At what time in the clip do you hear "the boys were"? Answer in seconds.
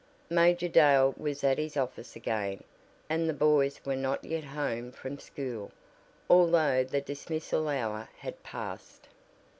3.29-3.95